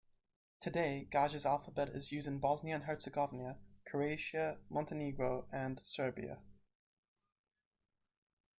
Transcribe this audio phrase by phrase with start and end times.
[0.59, 6.39] Today Gaj's alphabet is used in Bosnia and Herzegovina, Croatia, Montenegro and Serbia.